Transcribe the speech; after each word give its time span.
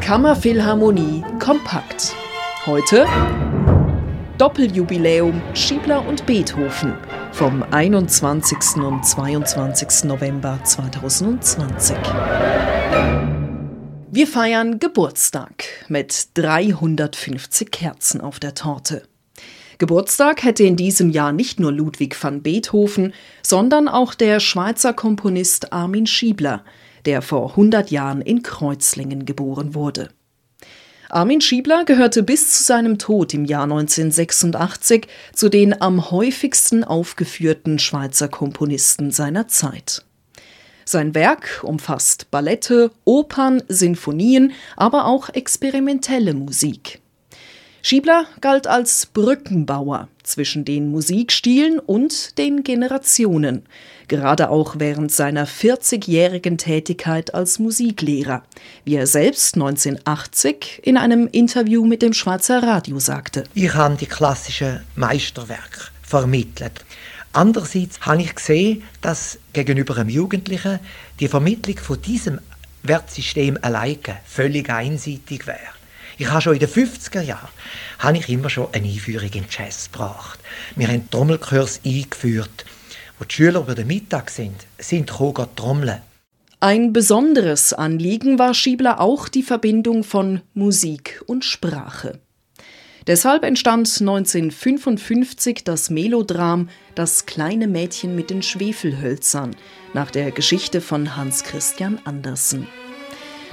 Kammerphilharmonie 0.00 1.24
kompakt. 1.38 2.14
Heute 2.66 3.06
Doppeljubiläum 4.36 5.40
Schiebler 5.54 6.06
und 6.06 6.26
Beethoven 6.26 6.94
vom 7.32 7.62
21. 7.62 8.82
und 8.82 9.06
22. 9.06 10.04
November 10.04 10.58
2020. 10.62 11.96
Wir 14.10 14.26
feiern 14.26 14.78
Geburtstag 14.78 15.64
mit 15.88 16.28
350 16.34 17.70
Kerzen 17.70 18.20
auf 18.20 18.38
der 18.38 18.54
Torte. 18.54 19.04
Geburtstag 19.78 20.44
hätte 20.44 20.64
in 20.64 20.76
diesem 20.76 21.10
Jahr 21.10 21.32
nicht 21.32 21.58
nur 21.58 21.72
Ludwig 21.72 22.22
van 22.22 22.42
Beethoven, 22.42 23.14
sondern 23.42 23.88
auch 23.88 24.14
der 24.14 24.38
Schweizer 24.38 24.92
Komponist 24.92 25.72
Armin 25.72 26.06
Schiebler, 26.06 26.62
der 27.04 27.22
vor 27.22 27.50
100 27.50 27.90
Jahren 27.90 28.22
in 28.22 28.42
Kreuzlingen 28.42 29.24
geboren 29.24 29.74
wurde. 29.74 30.08
Armin 31.12 31.42
Schiebler 31.42 31.84
gehörte 31.84 32.22
bis 32.22 32.56
zu 32.56 32.64
seinem 32.64 32.98
Tod 32.98 33.34
im 33.34 33.44
Jahr 33.44 33.64
1986 33.64 35.08
zu 35.34 35.50
den 35.50 35.78
am 35.82 36.10
häufigsten 36.10 36.84
aufgeführten 36.84 37.78
Schweizer 37.78 38.28
Komponisten 38.28 39.10
seiner 39.10 39.46
Zeit. 39.46 40.06
Sein 40.86 41.14
Werk 41.14 41.60
umfasst 41.64 42.30
Ballette, 42.30 42.90
Opern, 43.04 43.62
Sinfonien, 43.68 44.52
aber 44.74 45.04
auch 45.04 45.28
experimentelle 45.28 46.32
Musik. 46.32 47.01
Schiebler 47.84 48.26
galt 48.40 48.68
als 48.68 49.06
Brückenbauer 49.06 50.06
zwischen 50.22 50.64
den 50.64 50.92
Musikstilen 50.92 51.80
und 51.80 52.38
den 52.38 52.62
Generationen, 52.62 53.64
gerade 54.06 54.50
auch 54.50 54.76
während 54.78 55.10
seiner 55.10 55.48
40-jährigen 55.48 56.58
Tätigkeit 56.58 57.34
als 57.34 57.58
Musiklehrer, 57.58 58.44
wie 58.84 58.94
er 58.94 59.08
selbst 59.08 59.56
1980 59.56 60.82
in 60.84 60.96
einem 60.96 61.26
Interview 61.26 61.84
mit 61.84 62.02
dem 62.02 62.12
Schweizer 62.12 62.62
Radio 62.62 63.00
sagte. 63.00 63.42
Ich 63.52 63.74
habe 63.74 63.96
die 63.96 64.06
klassischen 64.06 64.82
Meisterwerke 64.94 65.88
vermittelt. 66.02 66.84
Andererseits 67.32 68.00
habe 68.02 68.22
ich 68.22 68.32
gesehen, 68.32 68.84
dass 69.00 69.40
gegenüber 69.52 69.96
einem 69.96 70.08
Jugendlichen 70.08 70.78
die 71.18 71.26
Vermittlung 71.26 71.78
von 71.78 72.00
diesem 72.00 72.40
Wertsystem 72.84 73.58
alleine 73.60 74.20
völlig 74.24 74.70
einseitig 74.70 75.48
wäre. 75.48 75.81
Ich 76.18 76.28
habe 76.28 76.42
schon 76.42 76.54
in 76.54 76.60
den 76.60 76.68
50er 76.68 77.22
Jahren 77.22 77.48
habe 77.98 78.18
ich 78.18 78.28
immer 78.28 78.50
schon 78.50 78.68
eine 78.72 78.86
Einführung 78.86 79.30
in 79.32 79.44
Jazz 79.48 79.90
gebracht. 79.90 80.38
Wir 80.76 80.88
haben 80.88 81.08
Trommelkurs 81.10 81.80
eingeführt. 81.84 82.64
Wo 83.18 83.24
die 83.24 83.34
Schüler 83.34 83.60
über 83.60 83.74
den 83.74 83.86
Mittag 83.86 84.30
sind, 84.30 84.56
sind 84.78 85.06
gekommen, 85.06 85.48
trommeln. 85.54 86.02
Ein 86.60 86.92
besonderes 86.92 87.72
Anliegen 87.72 88.38
war 88.38 88.54
Schiebler 88.54 89.00
auch 89.00 89.28
die 89.28 89.42
Verbindung 89.42 90.04
von 90.04 90.42
Musik 90.54 91.22
und 91.26 91.44
Sprache. 91.44 92.20
Deshalb 93.06 93.42
entstand 93.42 93.88
1955 94.00 95.64
das 95.64 95.90
Melodram 95.90 96.68
Das 96.94 97.26
kleine 97.26 97.66
Mädchen 97.66 98.14
mit 98.14 98.30
den 98.30 98.42
Schwefelhölzern 98.42 99.56
nach 99.92 100.10
der 100.10 100.30
Geschichte 100.30 100.80
von 100.80 101.16
Hans 101.16 101.42
Christian 101.42 101.98
Andersen. 102.04 102.68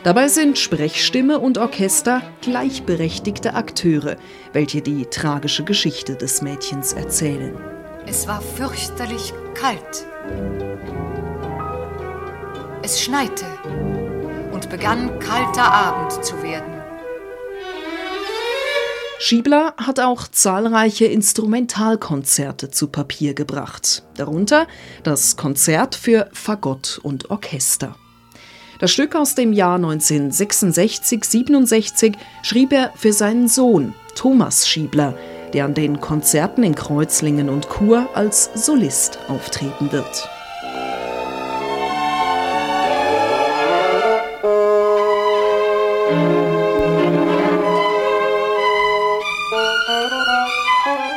Dabei 0.03 0.30
sind 0.30 0.58
Sprechstimme 0.58 1.39
und 1.39 1.58
Orchester 1.58 2.22
gleichberechtigte 2.42 3.53
Akteure, 3.53 4.16
welche 4.53 4.81
die 4.81 5.06
tragische 5.06 5.66
Geschichte 5.66 6.16
des 6.16 6.41
Mädchens 6.41 6.94
erzählen. 6.94 7.53
Es 8.08 8.25
war 8.25 8.41
fürchterlich 8.41 9.33
kalt. 9.56 10.06
Es 12.81 13.02
schneite 13.02 13.45
und 14.53 14.69
begann 14.69 15.19
kalter 15.19 15.72
Abend 15.72 16.23
zu 16.23 16.41
werden. 16.41 16.80
Schiebler 19.19 19.73
hat 19.75 20.00
auch 20.00 20.30
zahlreiche 20.30 21.06
Instrumentalkonzerte 21.06 22.72
zu 22.72 22.88
Papier 22.88 23.34
gebracht, 23.34 24.03
darunter 24.16 24.66
das 25.03 25.35
Konzert 25.35 25.95
für 25.95 26.29
Fagott 26.31 27.01
und 27.03 27.29
Orchester. 27.29 27.97
Das 28.79 28.90
Stück 28.91 29.16
aus 29.16 29.35
dem 29.35 29.51
Jahr 29.51 29.78
1966-67 29.78 32.16
schrieb 32.41 32.72
er 32.72 32.94
für 32.95 33.12
seinen 33.12 33.50
Sohn 33.50 33.94
Thomas 34.16 34.69
Schiebler, 34.69 35.17
der 35.51 35.66
an 35.66 35.73
den 35.73 36.00
Konzerten 36.00 36.63
in 36.63 36.75
Kreuzlingen 36.75 37.50
und 37.50 37.68
Chur 37.68 38.07
als 38.13 38.50
Solist 38.53 39.19
auftreten 39.28 39.91
wird. 39.91 40.29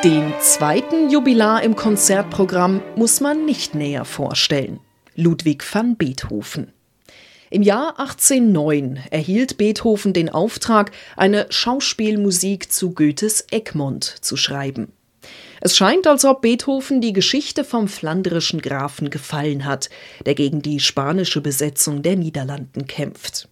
Den 0.03 0.35
zweiten 0.41 1.11
Jubilar 1.11 1.63
im 1.63 1.77
Konzertprogramm 1.77 2.83
muss 2.97 3.21
man 3.21 3.45
nicht 3.45 3.77
näher 3.77 4.05
vorstellen. 4.05 4.81
Ludwig 5.15 5.63
van 5.73 5.97
Beethoven. 5.97 6.73
Im 7.53 7.61
Jahr 7.61 8.01
1809 8.01 8.99
erhielt 9.11 9.59
Beethoven 9.59 10.15
den 10.15 10.31
Auftrag, 10.31 10.91
eine 11.19 11.45
Schauspielmusik 11.51 12.73
zu 12.73 12.95
Goethes 12.95 13.45
Egmont 13.51 14.05
zu 14.23 14.39
schreiben. 14.39 14.91
Es 15.61 15.77
scheint, 15.77 16.07
als 16.07 16.25
ob 16.25 16.41
Beethoven 16.41 17.03
die 17.03 17.13
Geschichte 17.13 17.63
vom 17.63 17.89
flanderischen 17.89 18.63
Grafen 18.63 19.11
gefallen 19.11 19.67
hat, 19.67 19.91
der 20.25 20.35
gegen 20.35 20.63
die 20.63 20.81
spanische 20.81 21.43
Besetzung 21.43 22.01
der 22.01 22.17
Niederlanden 22.17 22.87
kämpft. 22.87 23.51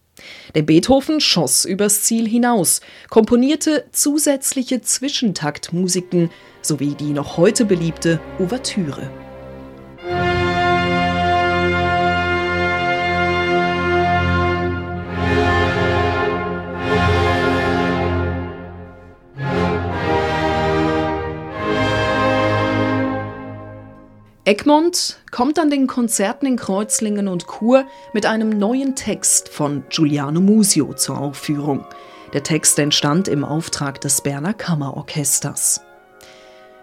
Denn 0.54 0.64
Beethoven 0.64 1.20
schoss 1.20 1.66
übers 1.66 2.02
Ziel 2.02 2.26
hinaus, 2.26 2.80
komponierte 3.10 3.84
zusätzliche 3.92 4.80
Zwischentaktmusiken 4.80 6.30
sowie 6.62 6.94
die 6.94 7.12
noch 7.12 7.36
heute 7.36 7.66
beliebte 7.66 8.18
Ouvertüre. 8.38 9.10
Egmont 24.46 25.18
kommt 25.30 25.58
an 25.58 25.68
den 25.68 25.86
Konzerten 25.86 26.46
in 26.46 26.56
Kreuzlingen 26.56 27.28
und 27.28 27.46
Chur 27.46 27.84
mit 28.14 28.24
einem 28.24 28.48
neuen 28.48 28.96
Text 28.96 29.50
von 29.50 29.84
Giuliano 29.90 30.40
Musio 30.40 30.94
zur 30.94 31.18
Aufführung. 31.18 31.84
Der 32.32 32.42
Text 32.42 32.78
entstand 32.78 33.28
im 33.28 33.44
Auftrag 33.44 34.00
des 34.00 34.22
Berner 34.22 34.54
Kammerorchesters. 34.54 35.82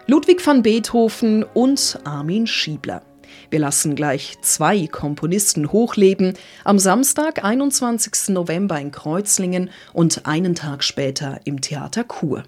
Ludwig 0.06 0.46
van 0.46 0.62
Beethoven 0.62 1.42
und 1.42 1.98
Armin 2.04 2.46
Schiebler. 2.46 3.02
Wir 3.50 3.58
lassen 3.58 3.96
gleich 3.96 4.38
zwei 4.40 4.86
Komponisten 4.86 5.72
hochleben, 5.72 6.34
am 6.62 6.78
Samstag, 6.78 7.44
21. 7.44 8.28
November 8.28 8.78
in 8.78 8.92
Kreuzlingen 8.92 9.70
und 9.92 10.26
einen 10.26 10.54
Tag 10.54 10.84
später 10.84 11.40
im 11.44 11.60
Theater 11.60 12.04
Chur. 12.04 12.44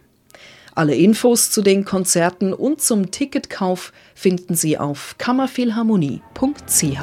Alle 0.74 0.94
Infos 0.94 1.50
zu 1.50 1.62
den 1.62 1.84
Konzerten 1.84 2.52
und 2.52 2.80
zum 2.80 3.10
Ticketkauf 3.10 3.92
finden 4.14 4.54
Sie 4.54 4.78
auf 4.78 5.16
kammerphilharmonie.ch. 5.18 7.00